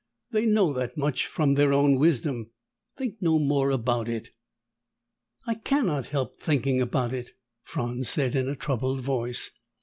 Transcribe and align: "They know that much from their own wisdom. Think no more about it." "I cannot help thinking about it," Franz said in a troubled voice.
"They 0.31 0.47
know 0.47 0.73
that 0.73 0.97
much 0.97 1.27
from 1.27 1.53
their 1.53 1.71
own 1.71 1.99
wisdom. 1.99 2.49
Think 2.97 3.21
no 3.21 3.37
more 3.37 3.69
about 3.69 4.09
it." 4.09 4.31
"I 5.45 5.53
cannot 5.53 6.07
help 6.07 6.37
thinking 6.37 6.81
about 6.81 7.13
it," 7.13 7.33
Franz 7.61 8.09
said 8.09 8.33
in 8.33 8.49
a 8.49 8.55
troubled 8.55 9.01
voice. 9.01 9.51